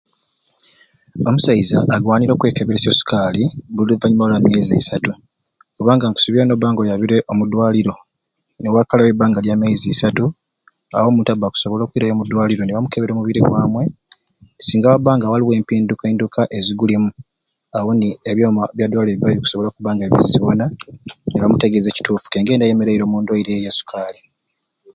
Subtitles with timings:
[1.29, 3.43] Omusaiza agwaniire okwekeberesya o sukaali
[3.75, 5.11] buli luvanyuma lwa myezi isatu
[5.75, 7.93] kubanga nkusuubira n'obba nga oyabire omu ddwaliro
[8.59, 10.25] niwaakalawo ebbanga lya myezi isatu
[10.95, 13.83] awo omuntu abba akusobola okwirayo omudwaliro nibamukebera omubiri gwamwe
[14.65, 17.09] singa wabba nga waliwo empindukainduka ezigulimu
[17.77, 20.65] awo ni ebyoma bya ddwaliro bibba busobola okubba nga bikuzibona
[21.31, 24.19] nibamutegeeza ekituufu k'engeri nayemereiremu omundwaire eyo eya sukaali.